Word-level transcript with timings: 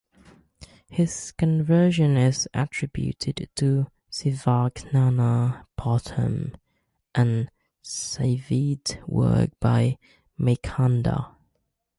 His 0.89 1.31
conversion 1.31 2.17
is 2.17 2.47
attributed 2.55 3.51
to 3.57 3.85
"Sivagnana 4.09 5.67
bodham", 5.77 6.55
an 7.13 7.51
saivite 7.83 9.07
work 9.07 9.51
by 9.59 9.99
Meykandar. 10.39 11.35